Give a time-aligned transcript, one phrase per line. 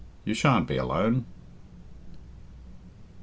[0.25, 1.25] You shan't be alone."